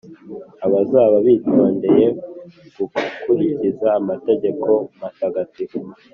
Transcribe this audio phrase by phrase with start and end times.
[0.65, 2.05] Abazaba bitondeye
[2.75, 4.69] gukurikiza amategeko
[5.01, 5.77] matagatifu